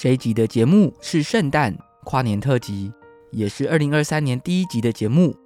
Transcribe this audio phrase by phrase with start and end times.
[0.00, 2.90] 这一集的节目是圣诞跨年特辑，
[3.32, 5.36] 也是二零二三年第一集的节目。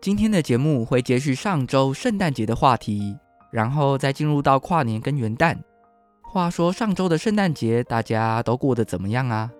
[0.00, 3.16] 今天的节目会接续上周圣诞节的话题，
[3.50, 5.58] 然后再进入到跨年跟元旦。
[6.22, 9.50] 话说上周的圣诞节大家都过得怎么样啊？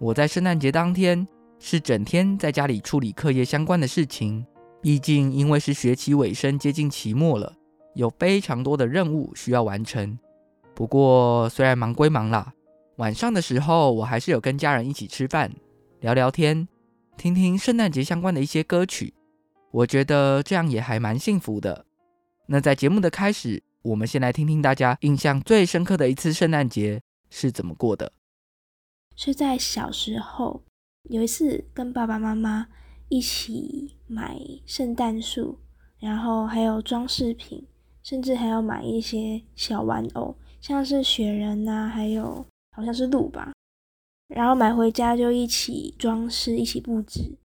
[0.00, 1.24] 我在圣诞节当天
[1.60, 4.44] 是整天在家里处理课业相关的事情，
[4.82, 7.52] 毕竟因为是学期尾声，接近期末了，
[7.94, 10.18] 有非常多的任务需要完成。
[10.74, 12.52] 不过虽然忙归忙啦。
[13.00, 15.50] 晚上的时候，我还是有跟家人一起吃饭、
[16.00, 16.68] 聊聊天，
[17.16, 19.14] 听听圣诞节相关的一些歌曲。
[19.70, 21.86] 我觉得这样也还蛮幸福的。
[22.46, 27.00] 那在节目的开始，我们先来听听大家印象最深刻的一次圣诞节
[27.30, 28.12] 是怎么过的。
[29.16, 30.62] 是在小时候，
[31.04, 32.66] 有一次跟爸爸妈妈
[33.08, 35.58] 一起买圣诞树，
[35.98, 37.66] 然后还有装饰品，
[38.02, 42.44] 甚至还要买一些小玩偶，像是雪人呐、啊，还有。
[42.72, 43.52] 好像是鹿吧，
[44.28, 47.36] 然后买回家就一起装饰，一起布置，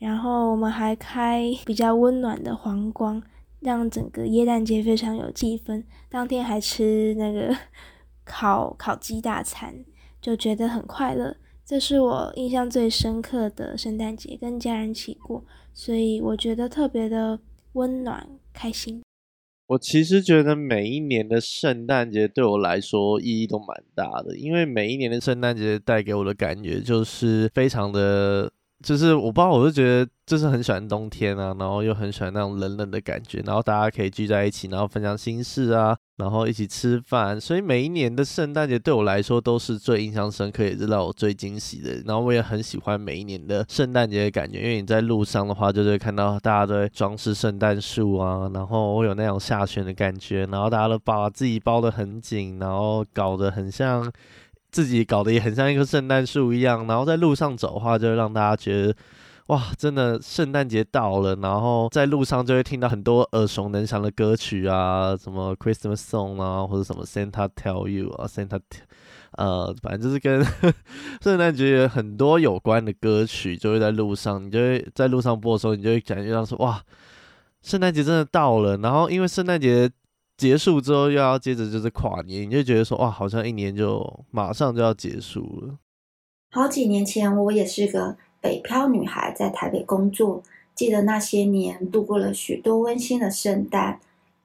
[0.00, 3.22] 然后我们还开比较温暖的黄光，
[3.60, 5.84] 让整个耶诞节非常有气氛。
[6.08, 7.56] 当天还吃那个
[8.24, 9.84] 烤烤鸡大餐，
[10.20, 11.36] 就觉得很快乐。
[11.64, 17.38] 这是我印象最深刻的圣诞节，跟家人一起过，所以我觉得特别的
[17.72, 19.02] 温暖、开心。
[19.66, 28.52] 我其实觉得每一年的圣诞节对我来说意义都蛮大的，因为每一年的圣诞节带给我的感觉就是非常的。
[28.84, 41.94] 就是我不知道，我就觉得就是很喜欢冬天啊，然后又很喜欢那种冷冷的感觉，然后大家可以聚在一起，然后分享心事啊，然后一起吃饭，所以每一年的圣诞节对我来说都是最印象深刻，也是让我最惊喜的。
[42.04, 54.12] 然后我也很喜欢每一年的圣诞节的感觉，因为你在路上的话，就会看到大家都在装饰圣诞树啊，然后会有那种下雪的感觉，然后大家都把自己包得很紧，然后搞得很像。
[54.74, 58.96] 自己搞得也很像一棵圣诞树一样，然后在路上走的话，就会让大家觉得，
[59.46, 61.36] 哇，真的圣诞节到了。
[61.36, 68.58] 然后在路上就会听到很多耳熟能详的歌曲啊，什么 Christmas song 啊，或者什么 Santa tell you 啊，Santa，
[69.38, 70.44] 呃，反正就是跟
[71.22, 76.82] 圣诞节很多有关的歌曲，就会在路上，你就会在路上播的时候，你就会感觉到说，哇，
[77.62, 78.76] 圣诞节真的到了。
[78.78, 79.88] 然后因为圣诞节。
[80.44, 85.78] 结束之后又要接着就是跨年，你就觉得说哇，好像一年就马上就要结束了。
[86.50, 90.42] 好几年前，我也是个北漂女孩，在台北工作。
[90.74, 93.98] 记得那些年度过了许多温馨的圣诞。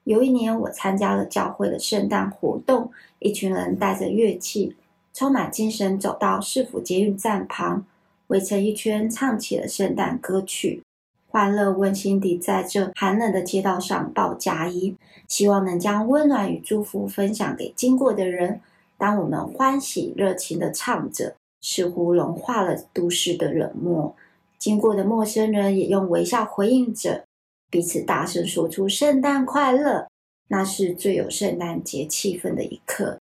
[0.06, 4.78] 有一年，我参加了教会的圣诞活动，一群人带着乐器，
[5.14, 7.86] 充满精神，走到市府捷运站旁，
[8.28, 10.82] 围成一圈，唱起了圣诞歌曲。
[11.32, 14.98] 欢乐温馨地在这寒冷的街道上报佳音，
[15.28, 18.60] 希望能将温暖与祝福分享给经过的人，
[18.98, 24.16] 当我们欢喜热情地唱着，似乎融化了都市的冷漠。
[24.58, 27.24] 经过的陌生人也用微笑回应着，
[27.70, 30.08] 彼此大声说出“圣诞快乐”，
[30.50, 33.20] 那是最有圣诞节气氛的一刻。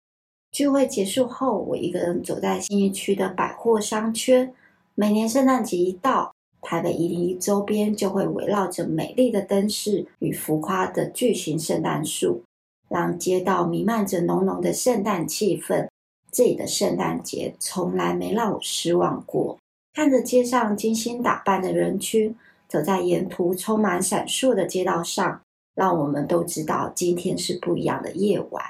[0.51, 4.55] 聚会结束后，我一个人走在新一区的百货商圈。
[4.95, 12.43] 每年圣诞节一到，台北一零一周边就会围绕着美丽的灯饰与浮夸的巨型圣诞树，
[12.89, 15.89] 让街道弥漫着浓浓的圣诞气氛。
[16.31, 19.57] 这里的圣诞节从来没让我失望过。
[19.95, 22.37] 看着街上精心打扮的人群，
[22.69, 25.41] 走在沿途充满闪烁的街道上，
[25.75, 28.65] 让我们都知道今天是不一样的夜晚。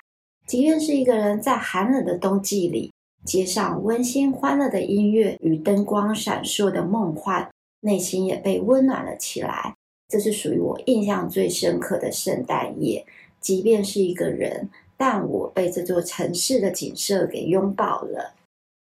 [0.46, 2.92] 即便是一个人在寒冷的冬季里，
[3.24, 7.50] 街上温馨欢乐的音乐与灯光闪烁的梦幻，
[7.80, 9.74] 内心也被温暖了起来。
[10.08, 13.06] 这是属于我印象最深刻的圣诞夜。
[13.40, 18.34] 即便是一个人，但我被这座城市的景色给拥抱了。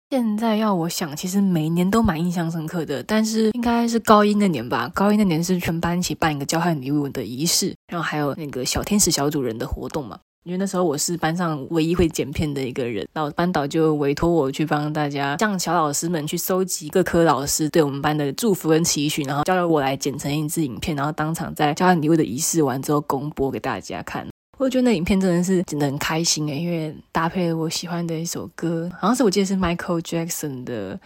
[0.09, 4.89] 现在要我想，其实每年都蛮印象深刻的，但是应该是高一那年吧。
[4.95, 10.17] 高一那年是全班一起办一个交换礼物的仪式，然后还有那个小天使小主人的活动嘛。
[10.47, 24.25] 因为那时候我是班上唯一会剪片的一个人，然后班导就委托我去帮大家，让小老师们去收集各科老师对我们班的祝福跟期许，然后交由我来剪成一支影片，然后当场在交换礼物的仪式完之后公播给大家看。
[24.57, 30.97] 我觉得那影片真的是剪得很开心诶，因为搭配了我喜欢的一首歌，好像是我记得是 Michael Jackson 的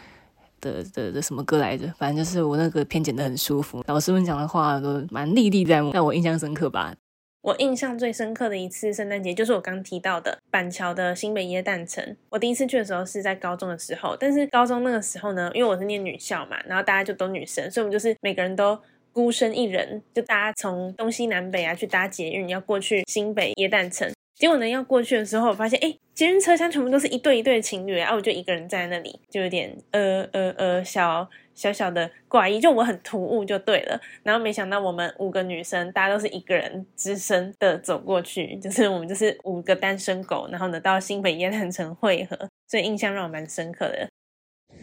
[0.61, 6.93] 的的的什么歌来着，反正就是我那个片剪得很舒服，老师们讲的话都蛮历历在目，让我印象深刻吧。
[7.41, 12.15] 我印象最深刻的一次圣诞节，就是我刚提到的板桥的新北耶诞城。
[12.29, 18.79] 我第一次去的时候是在高中的时候，但是高中那个时候呢，因为我是念女校嘛，然后大家就都女生，所以我们就是每个人都。
[19.13, 24.09] 孤身一人，就大家从东西南北啊去搭捷运，要过去新北耶诞城。
[24.35, 31.29] 结果呢，要过去的时候，我发现，哎，捷运车厢全部都是一对一对的情侣啊，我就一个人站在那里，就有点呃呃呃小
[31.61, 34.01] 小小的怪异，就我很突兀就对了。
[34.23, 44.09] 然后没想到我们五个女生，大家都是一个人只身的走过去，就是我们就是五个单身狗，然后呢到新北耶诞城汇合，所以印象让我蛮深刻的。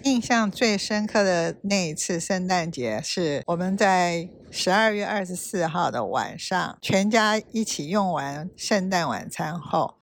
[0.04, 9.96] 印象最深刻的那一次圣诞节，是我们在十二月二十四号的晚上，全家一起用完圣诞晚餐后，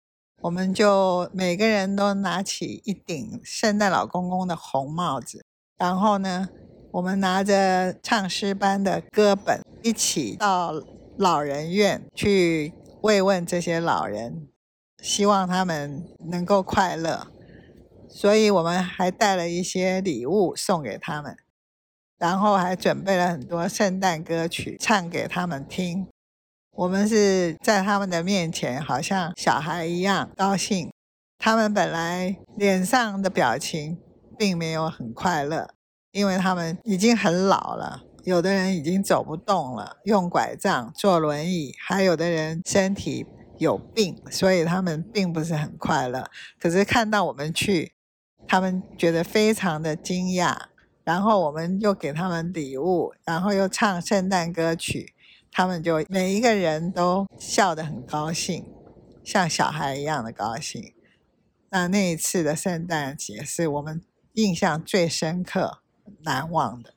[0.40, 5.44] 我们就每个人都拿起一顶圣诞老公公的红帽子，
[5.76, 6.48] 然后呢，
[6.92, 10.74] 我们拿着唱诗班的歌本，一起到
[11.16, 14.48] 老人院去慰问这些老人，
[15.00, 17.28] 希望他们能够快乐。
[18.10, 21.34] 所以我们还带了一些礼物送给他们，
[22.18, 26.06] 然后还准备了很多圣诞歌曲唱给他们听。
[26.72, 30.90] 我们是在他们的面前，好像小孩一样高兴。
[31.38, 33.98] 他们本来脸上的表情
[34.38, 35.70] 并没有很快乐，
[36.12, 43.26] 因为他们已经很老了，有的人已经走不动了，用拐杖、坐轮椅，还有的人身体
[43.58, 46.30] 有病，所以他们并不是很快乐。
[46.60, 47.94] 可是看到我们去。
[48.44, 50.56] 他们觉得非常的惊讶，
[51.04, 55.14] 然后我们又给他们礼物，然后又唱圣诞歌曲，
[55.52, 58.66] 他们就每一个人都笑得很高兴，
[59.22, 60.92] 像小孩一样的高兴。
[61.70, 65.78] 那那一次的圣诞节是我们印象最深刻、
[66.24, 66.90] 难忘的。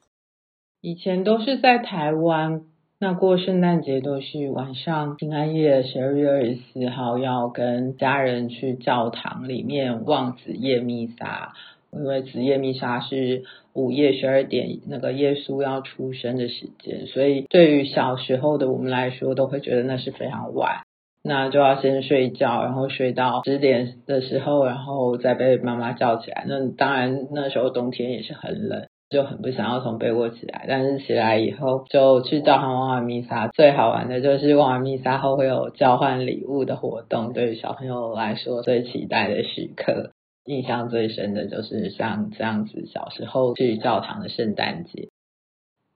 [0.82, 2.62] 以前都是在台湾，
[3.00, 11.54] 那过圣诞节都是晚上平安夜，十二月二十四号要跟家人去教堂里面望子夜弥撒，
[11.92, 13.44] 因为子夜弥撒是
[13.74, 20.84] 午夜十二点那个耶稣要出生的时间，所以对于小时候的我们来说，都会觉得那是非常晚，
[21.24, 26.46] 那就要先睡觉，然后睡到十点的时候，然后再被妈妈叫起来。
[26.48, 28.88] 那当然那时候冬天也是很冷。
[29.16, 33.48] 就很不想要从被窝起来，但是起来以后就去教堂望完弥撒。
[33.48, 40.12] 最好玩的就是玩完弥撒后会有交换礼物的活动，对于小朋友来说最期待的时刻。
[40.44, 45.08] 印象最深的就是像这样子小时候去教堂的圣诞节。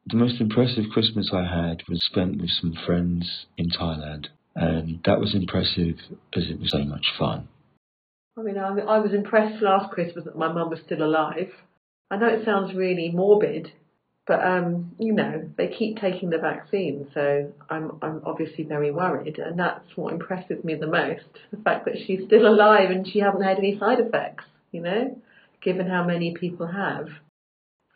[0.08, 3.26] The most impressive Christmas I had was spent with some friends
[3.58, 5.98] in Thailand, and that was impressive
[6.32, 7.44] as it was so much fun.
[8.38, 11.52] I mean, I was impressed last Christmas that my mum was still alive.
[12.11, 13.73] I know it sounds really morbid,
[14.27, 19.39] but um, you know they keep taking the vaccine, so I'm I'm obviously very worried,
[19.39, 23.19] and that's what impresses me the most: the fact that she's still alive and she
[23.21, 24.45] hasn't had any side effects.
[24.71, 25.23] You know,
[25.63, 27.09] given how many people have.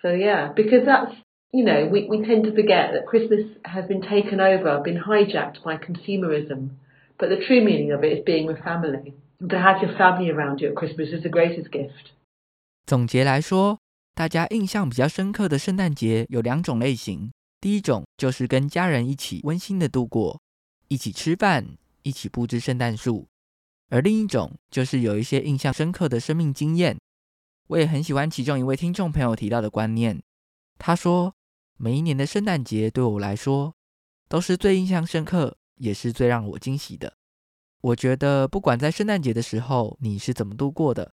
[0.02, 1.14] So yeah, because that's
[1.52, 5.62] you know we we tend to forget that Christmas has been taken over, been hijacked
[5.62, 6.70] by consumerism,
[7.18, 9.14] but the true meaning of it is being with family
[9.46, 12.10] To have your family around you at Christmas is the greatest gift.
[12.86, 13.78] 总结来说，
[14.15, 17.31] 大家印象比较深刻的圣诞节有两种类型。
[17.59, 20.39] 第一种就是跟家人一起温馨的度过，
[20.87, 23.25] 一起吃饭，一起布置圣诞树；
[23.89, 26.97] 而另一种就是有一些印象深刻的生命经验。
[27.67, 30.21] 我也很喜欢其中一位听众朋友提到的观念，
[30.77, 31.33] 他说
[31.79, 33.73] ：“每一年的圣诞节对我来说
[34.27, 37.15] 都是最印象深刻，也是最让我惊喜的。”
[37.79, 41.13] 我觉得不管在圣诞节的时候你是怎么度过的，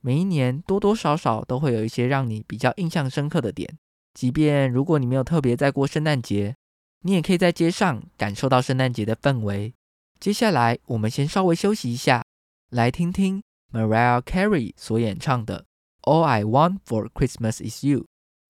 [0.00, 3.78] 每一年多多少少都会有一些让你比较印象深刻的点。
[4.14, 6.56] 即便如果你没有特别在过圣诞节，
[7.02, 9.72] 你也可以在街上感受到圣诞节的氛围。
[10.18, 12.24] 接下来，我们先稍微休息一下，
[12.70, 13.42] 来听听
[13.72, 15.64] Mariah Carey 所演唱的
[16.10, 18.00] 《All I Want for Christmas Is You》。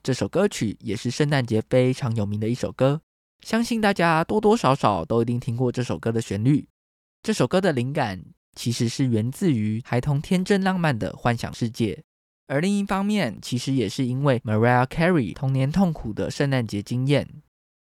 [0.02, 3.02] 这首歌曲也是圣诞节非常有名的一首歌，
[3.42, 6.66] 相信大家多多少少都一定听过这首歌的旋律。
[7.23, 8.25] 这首歌的灵感
[8.61, 12.05] 其实是源自于孩童天真浪漫的幻想世界。
[12.47, 17.26] 而另一方面，其实也是因为 Mariah Carey 童年痛苦的圣诞节经验，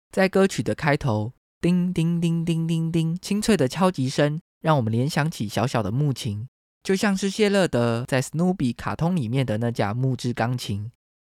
[0.10, 6.48] 在歌曲的开头，叮叮叮叮叮叮，清脆的敲击声，让我们联想起小小的木琴，
[6.82, 10.92] 就像是谢乐德在 Snoopy 卡通里面的那架木质钢琴。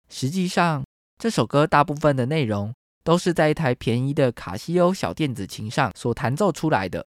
[0.07, 0.85] 实际上，
[1.17, 2.73] 这首歌大部分的内容
[3.03, 7.05] 都是在一台便宜的卡西欧小电子琴上所弹奏出来的。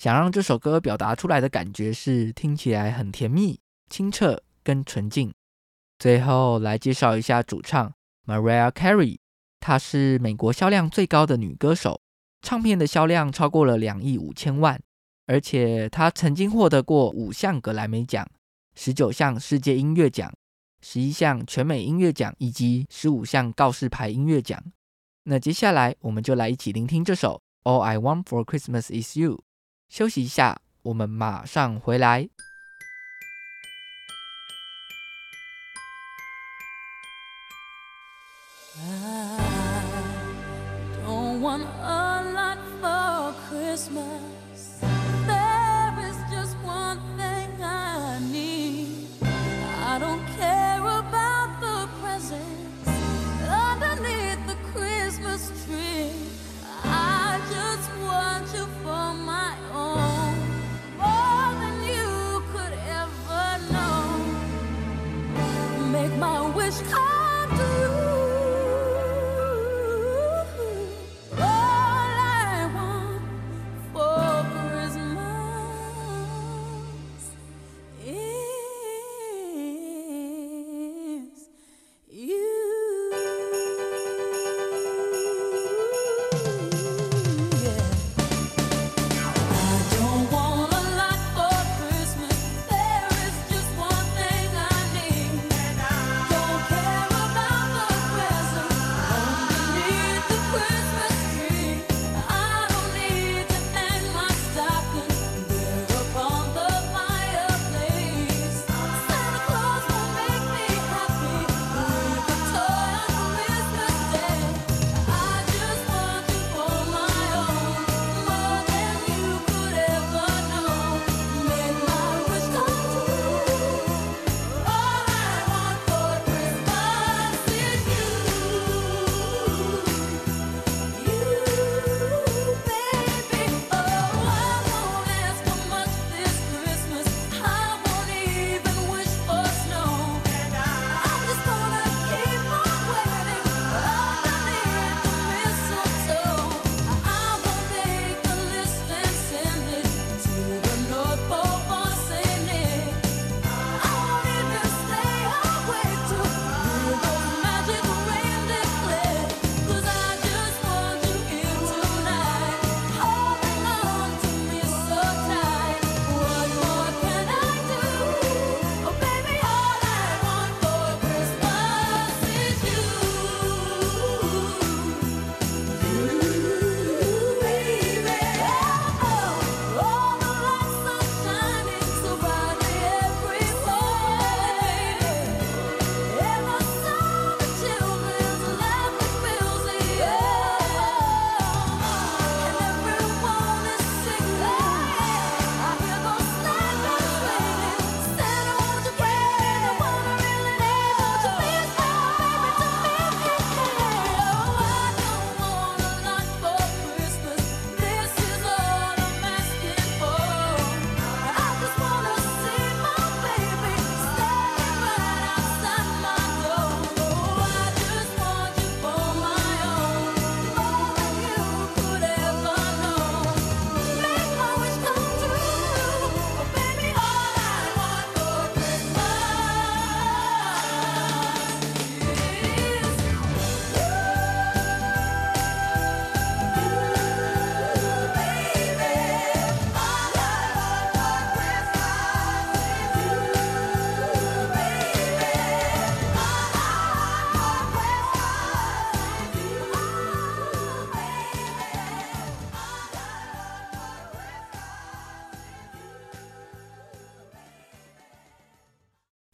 [0.00, 5.30] 想让这首歌表达出来的感觉是听起来很甜蜜、清澈跟纯净。
[5.98, 7.92] 最后来介绍一下主唱
[8.24, 9.18] Mariah Carey，
[9.60, 12.00] 她是美国销量最高的女歌手，
[12.40, 14.80] 唱片的销量超过了两亿五千万，
[15.26, 18.26] 而且她曾经获得过五项格莱美奖、
[18.74, 20.32] 十九项世界音乐奖、
[20.80, 24.58] 十一项全美音乐奖以及十五项告示牌音乐奖。
[25.24, 29.36] 那接下来我们就来一起聆听这首《All I Want for Christmas Is You》。
[29.90, 32.28] 休息一下，我们马上回来。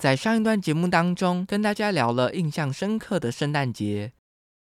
[0.07, 4.13] 在上一段节目当中，跟大家聊了印象深刻的圣诞节。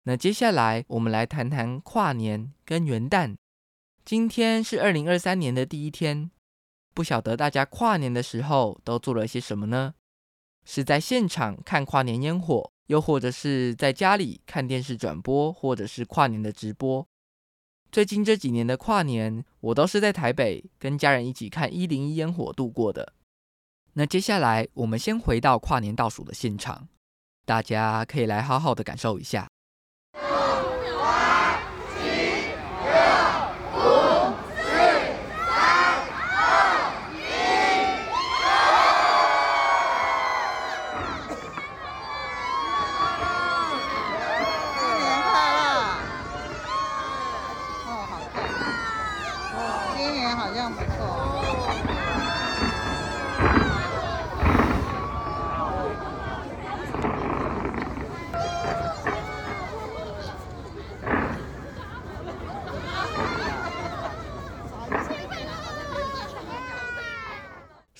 [0.05, 3.35] 那接下来我们来谈谈跨年跟元旦。
[4.03, 6.31] 今天是二零二三年的第一天，
[6.95, 9.93] 不晓得大家跨年的时候都做了些什么呢？
[10.65, 17.07] 是在现场看跨年烟火，又或者是在家里看电视转播，或者是跨年的直播？
[17.91, 23.13] 最近这几年的跨年，我都是在台北跟家人一起看一零一烟火度过的。
[23.97, 26.89] 那接下来，我们先回到跨年倒数的现场，
[27.45, 29.47] 大家可以来好好的感受一下。
[30.15, 30.27] 五、四、
[31.95, 32.03] 七、
[32.83, 32.91] 六、
[33.71, 33.79] 五、
[34.59, 34.67] 四、
[35.47, 35.55] 三、
[36.27, 36.43] 二、
[37.15, 37.23] 一，
[44.75, 45.55] 新年快乐！
[47.87, 48.43] 哦，好看！
[49.55, 49.57] 哦，
[49.95, 50.91] 今年好像不错。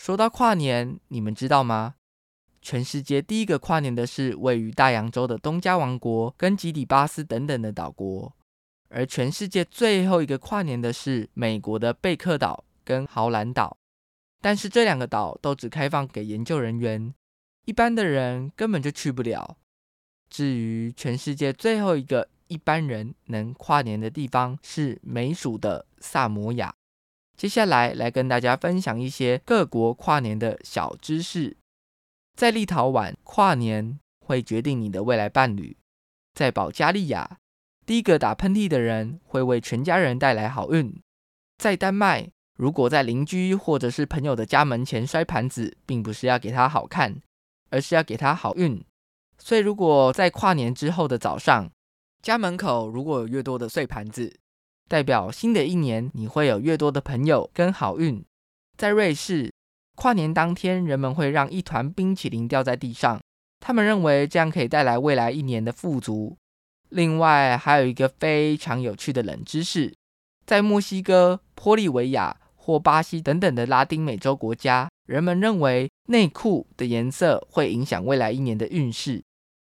[0.06, 1.96] 说到跨年，你们知道吗？
[2.62, 8.32] 全世界第一个跨年的是位于大洋洲的东加王国跟吉里巴斯等等的岛国，
[8.90, 13.76] 而全世界最后一个跨年的是美国的贝克岛跟豪兰岛。
[14.44, 17.12] 但是这两个岛都只开放给研究人员，
[17.66, 19.58] 一般的人根本就去不了。
[20.30, 26.76] 至于全世界最后一个一般人能跨年的地方是美属的萨摩亚。
[27.38, 31.58] 接下来，来跟大家分享一些各国跨年的小知识。
[32.36, 35.76] 在立陶宛，跨年会决定你的未来伴侣；
[36.34, 37.38] 在保加利亚，
[37.86, 41.02] 第一个打喷嚏的人会为全家人带来好运；
[41.58, 47.22] 在丹麦，如果在邻居或者是朋友的家门前摔盘子，并不是要给他好看，
[47.70, 48.84] 而是要给他好运。
[49.38, 51.70] 所以，如果在跨年之后的早上，
[52.22, 54.40] 家门口如果有越多的碎盘子，
[54.88, 58.24] 代表新的一年，你会有越多的朋友跟好运。
[58.78, 59.52] 在瑞士，
[59.96, 63.20] 跨年当天，人们会让一团冰淇淋掉在地上，
[63.60, 66.38] 他们认为这样可以带来未来一年的富足。
[66.90, 69.94] 另外，还有一个非常有趣的冷知识，
[70.46, 79.24] 在墨西哥、玻利维亚或巴西等等的拉丁美洲国家，人们认为内裤的颜色会影响未来一年的运势，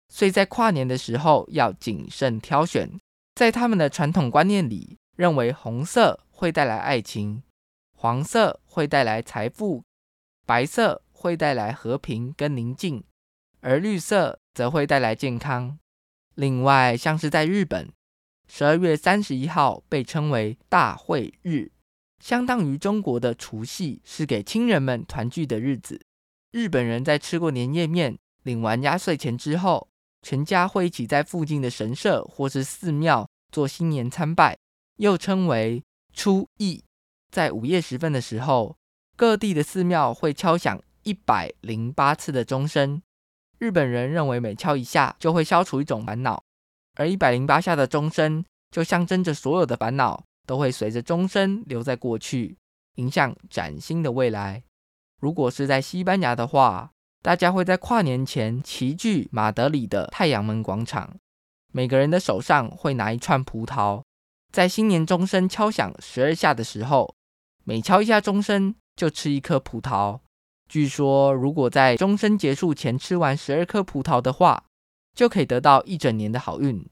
[0.09, 2.91] 所以在跨年的时候要谨慎挑选。
[3.35, 7.43] 在他们的传统观念里，认为红色会带来爱情，
[7.95, 9.85] 黄色会带来财富，
[10.47, 13.05] 白色会带来和平跟宁静，
[13.61, 15.79] 而绿色则会带来健康。
[16.35, 17.93] 另外，像是在日本，
[18.49, 21.71] 十二月三十一号被称为大会日，
[22.21, 26.01] 相当于中国的除夕，是给亲人们团聚的日子。
[26.51, 29.89] 日本人在吃过年夜面、领完压岁钱之后，
[30.23, 34.57] 全家会一起在附近的神社或是寺庙做新年参拜。
[34.97, 36.83] 又称为初诣，
[37.31, 38.77] 在午夜时分的时候，
[39.17, 43.03] 各地的寺庙会敲响一百零八次的钟声。
[43.59, 46.43] 日本人认为每敲一下就会消除一种烦恼，
[46.95, 52.59] 而一百零八下的钟声就象征着所有的烦恼都会随着钟声留在过去，
[52.97, 54.65] 迎向崭新的未来。
[55.21, 56.91] 如果是在西班牙的话，
[57.23, 61.17] 大家会在跨年前齐聚马德里的太阳门广场，
[61.73, 64.03] 每个人的手上会拿一串葡萄。
[64.53, 67.15] 在新年钟声敲响十二下的时候，
[67.65, 70.21] 每敲一下钟声就吃一颗葡萄。
[70.69, 74.65] 据说，如果在钟声结束前吃完十二颗葡萄的话，
[75.15, 76.87] 就可以得到一整年的好运。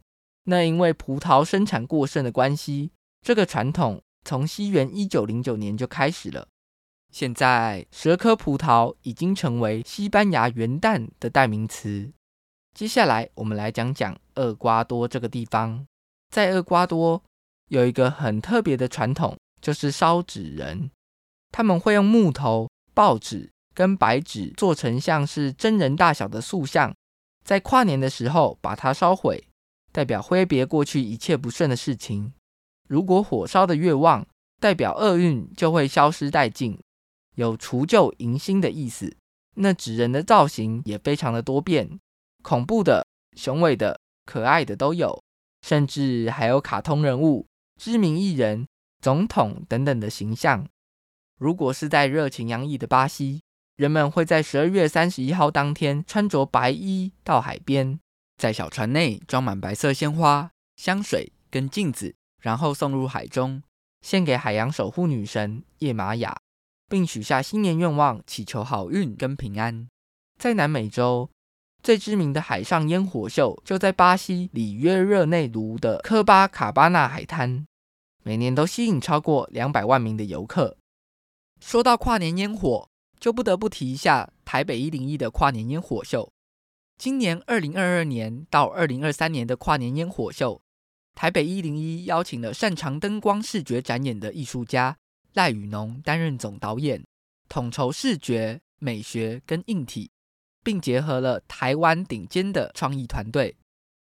[0.44, 6.48] 那因为葡萄生产过剩的关系，这个传统从西元一九零九年就开始了。
[7.12, 12.10] 现在，十二颗葡萄已经成为西班牙元旦的代名词。
[12.72, 15.86] 接下来，我们来讲讲厄瓜多这个地方。
[16.30, 17.22] 在厄瓜多，
[17.70, 20.90] 有一个很特别的传统，就是烧纸人。
[21.52, 26.92] 他们会用木头、报纸跟白纸做成像是真人大小的塑像，
[27.44, 29.48] 在跨年的时候把它烧毁，
[29.92, 32.32] 代表挥别过去一切不顺的事情。
[32.88, 34.26] 如果火烧的越旺，
[34.60, 36.76] 代表厄运就会消失殆尽，
[37.36, 39.16] 有除旧迎新的意思。
[39.54, 42.00] 那纸人的造型也非常的多变，
[42.42, 43.06] 恐怖的、
[43.36, 45.22] 雄伟的、可爱的都有，
[45.62, 47.46] 甚至还有卡通人物。
[47.80, 48.68] 知名艺人、
[49.00, 50.68] 总统等等的形象。
[51.38, 53.40] 如果是在热情洋溢的巴西，
[53.76, 57.98] 人们会在十二月三十一号当天穿着白衣到海边，
[58.36, 63.62] 在小船内装满白色鲜花、香水跟镜子，然后送入海中，
[64.02, 66.36] 献给海洋守护女神叶玛雅，
[66.86, 69.88] 并许下新年愿望，祈求好运跟平安。
[70.38, 71.30] 在南美洲，
[71.82, 77.66] 最知名的海上烟火秀就在巴西里约热内卢的科巴卡巴纳海滩，
[78.22, 80.76] 每年都吸引超过两百万名的游客。
[81.60, 86.32] 说到跨年烟火，就不得不提一下台北一零一的跨年烟火秀。
[86.98, 90.60] 今年二零二二年到二零二三年的跨年烟火秀，
[91.14, 94.96] 台北一零一邀请了擅长灯光视觉展演的艺术家
[95.32, 97.02] 赖宇农担任总导演，
[97.48, 100.10] 统筹视觉美学跟硬体，
[100.62, 103.56] 并结合了台湾顶尖的创意团队。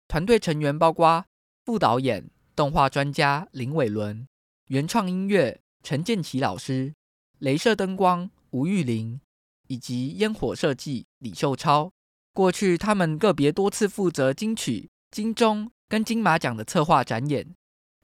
[0.07, 1.23] 团队成员包括
[1.65, 4.27] 副导演、动画专家林伟伦、
[4.67, 6.93] 原创音乐陈建奇老师、
[7.39, 9.19] 镭射灯光吴玉玲，
[9.67, 11.91] 以及烟火设计李秀超。
[12.33, 17.53] 过去他们个别多次负责金曲、金钟跟金马奖的策划展演，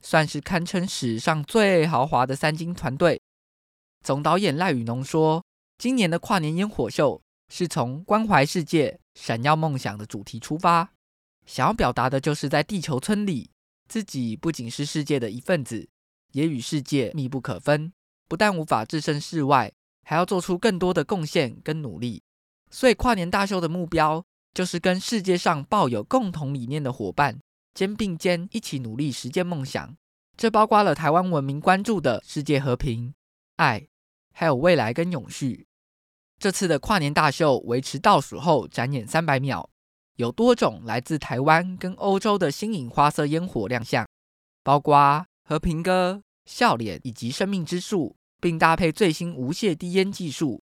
[0.02, 3.22] 算是堪称史上最豪华的三金团队。
[4.04, 5.44] 总导演赖宇农说
[5.78, 10.92] ：“今年的跨年烟火秀是从关怀世界、闪耀梦想的主题出发，
[11.46, 13.50] 想要表达的就是在地球村里，
[13.88, 15.88] 自己不仅是世界的一份子，
[16.34, 17.92] 也与世界密不可分。
[18.28, 19.72] 不但无法置身事外，
[20.04, 22.22] 还要做出更多的贡献跟努力。
[22.70, 27.40] 所以，跨年大秀的目标就是跟世界上抱有共同理念的伙伴
[27.74, 29.96] 肩并肩，一起努力实现梦想。
[30.36, 33.14] 这包括了台湾文明关注的世界和平、
[33.56, 33.88] 爱。”
[34.40, 35.66] 还有未来跟永续。
[36.38, 39.68] 这次的跨年大秀维持倒数后展演三百秒，
[40.18, 44.06] 有多种来自台湾跟欧洲的新颖花色烟火亮相，
[44.64, 50.60] 包括和平鸽、笑脸以及生命之树，并搭配最新无屑低烟技术。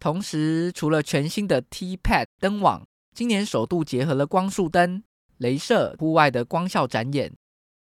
[0.00, 5.04] 同时，除了全新的 T-Pad 灯网，今年首度结合了光束灯、
[5.38, 7.32] 雷射、户外的光效展演，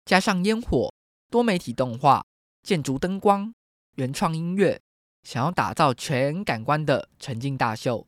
[0.03, 0.93] 加上烟火、
[1.31, 2.25] 多媒体动画、
[2.63, 3.53] 建筑灯光、
[3.95, 4.79] 原创音乐。
[5.23, 8.05] 想要打造全感官的沉浸大秀，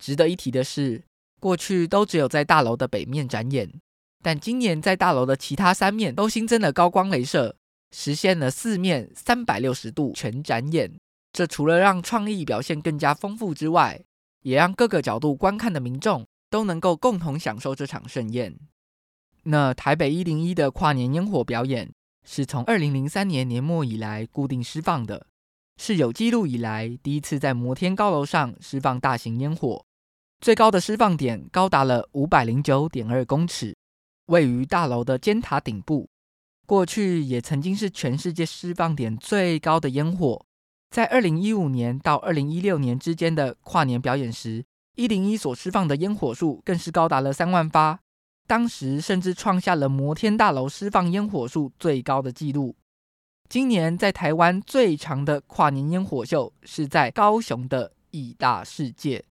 [0.00, 1.04] 值得一提的是，
[1.46, 3.72] 过去都只有在大楼的北面展演，
[4.20, 7.54] 但今年在大楼的其他三面都新增了高光镭射，
[7.92, 10.92] 实现了四面三百六十度全展演。
[11.32, 14.02] 这除了让创意表现更加丰富之外，
[14.42, 18.58] 也让各个角度观看的民众都能够共同享受这场盛宴。
[19.44, 21.92] 那台北一零一的跨年烟火表演，
[22.24, 25.28] 是从二零零三年年末以来固定释放的。
[25.80, 29.84] 是有记录以来第一次在摩天高楼上释放大型烟火，
[30.40, 33.74] 最高的释放点高达了五百零九点二公尺，
[34.26, 36.08] 位于大楼的尖塔顶部。
[36.66, 40.44] 过去也曾经是全世界释放点最高的烟火，
[40.90, 44.64] 在二零一五年到二零一六年之间的跨年表演时，
[44.96, 48.00] 一零一所释放的烟火数更是高达了三万发，
[48.46, 52.76] 当时甚至创下了摩天大楼释放烟火数最高的纪录。
[53.48, 59.24] 今年在台湾最长的跨年烟火秀是在高雄的义大世界，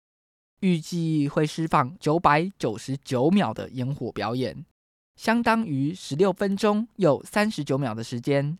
[0.65, 4.65] 预计会释放九百九十九秒的烟火表演，
[5.15, 8.57] 相当于十六分钟又三十九秒的时间。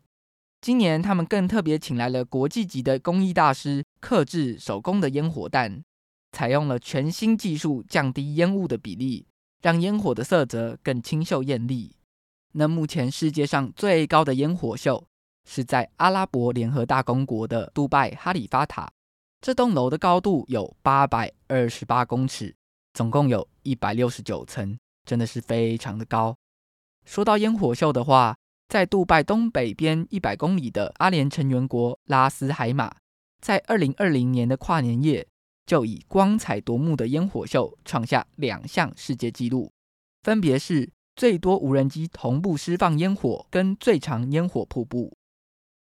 [0.61, 5.83] 今年他们更特别请来了国际级的工艺大师，客制手工的烟火弹，
[6.31, 9.25] 采用了全新技术，降低烟雾的比例，
[9.63, 11.95] 让烟火的色泽更清秀艳丽。
[12.51, 15.07] 那目前世界上最高的烟火秀，
[15.43, 18.91] 是在阿拉伯联合大公国的杜拜哈里发塔，
[19.45, 22.55] 这栋楼的高度有八百二十八公尺，
[22.95, 26.35] 总共有一百六十九层，真的是非常的高。
[27.05, 28.35] 说到烟火秀的话，
[28.67, 32.95] 在杜拜东北边一百公里的阿联成员国拉斯海马，
[33.39, 35.27] 在二零二零年的跨年夜
[35.67, 39.71] 就以光彩夺目的烟火秀创下两项世界纪录，
[40.23, 45.15] 分别是最多无人机同步释放烟火跟最长烟火瀑布。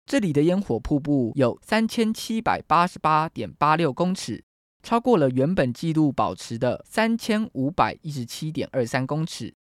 [0.07, 4.45] 这里的烟火瀑布有三千七百八十八点八六公尺，
[4.83, 9.55] 超过了原本纪录保持的三千五百一十七点二三公尺，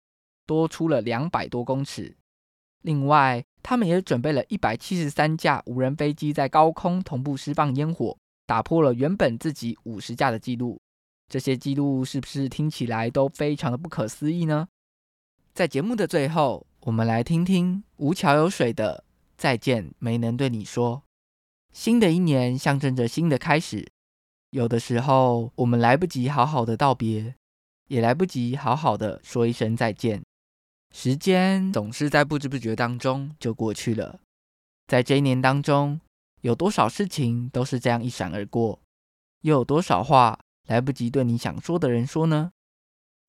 [0.46, 2.14] 多出了两百多公尺。
[2.82, 10.78] 另外，他们也准备了一百七十三架无人飞机在高空同步释放烟火，打破了原本自己五十架的纪录。
[11.26, 14.68] 这些纪录是不是听起来都非常的不可思议呢？
[15.54, 19.03] 在节目的最后，我们来听听吴桥有水的。
[19.44, 21.02] 再见，没能对你说。
[21.70, 23.86] 新的一年象征着新的开始，
[24.48, 27.34] 有的时候我们来不及好好的道别，
[27.88, 30.22] 也来不及好好的说一声再见。
[30.94, 34.18] 时间总是在不知不觉当中就过去了。
[34.86, 36.00] 在这一年当中，
[36.40, 38.80] 有多少事情都是这样一闪而过，
[39.42, 42.52] 又有多少话来不及对你想说的人说呢？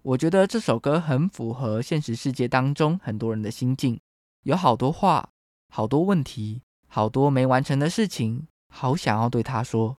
[0.02, 4.00] 我觉得这首歌很符合现实世界当中很多人的心境，
[4.44, 5.32] 有好多话。
[5.76, 9.98] 好多问题，好多没完成的事情，好想要对他说，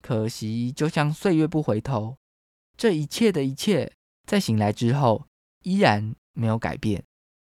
[0.00, 2.16] 可惜就像岁月不回头，
[2.78, 3.92] 这一切的一切，
[4.26, 5.26] 在醒来之后
[5.64, 7.04] 依然没有改变。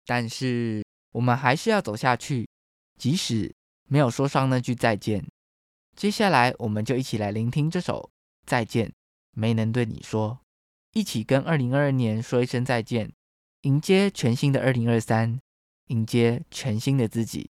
[0.06, 2.46] 但是我们还是要走下去，
[3.00, 3.56] 即使
[3.88, 5.26] 没有说上那句再见。
[5.96, 8.02] 接下来，我们就一起来聆听这首
[8.46, 8.90] 《再见》，
[9.32, 10.42] 没能对你说，
[10.92, 13.14] 一起跟二零二二年说一声再见，
[13.62, 15.40] 迎接全新的二零二三，
[15.88, 17.50] 迎接全新的自己。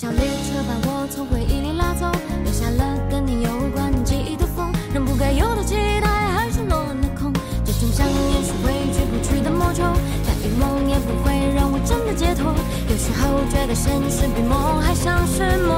[0.00, 2.06] 小列车把我从回忆里拉走，
[2.44, 7.32] 留下了跟你有关记忆的风，仍不该有的期待还是落了空。
[7.64, 9.82] 这种想念是挥之不去的魔咒，
[10.22, 12.54] 但预谋也不会让我真的解脱。
[12.88, 15.74] 有时候觉得现实比梦还像是梦，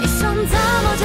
[0.00, 1.04] 一生这么久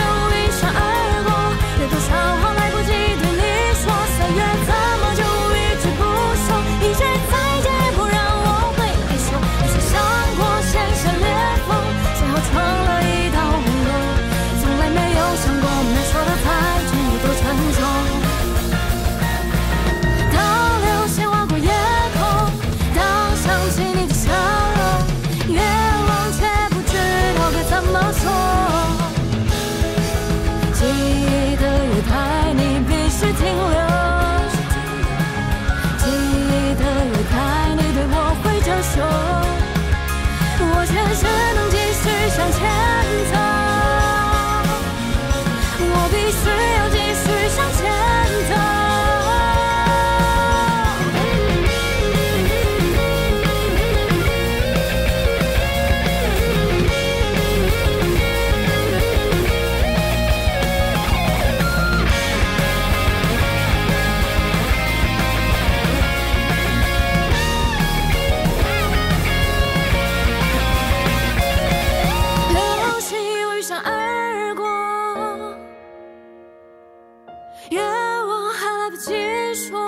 [77.72, 77.84] 愿
[78.28, 79.14] 望还来不及
[79.54, 79.80] 说，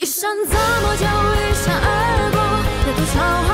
[0.00, 2.38] 一扇，怎么就一闪而过？
[2.86, 3.45] 有多少？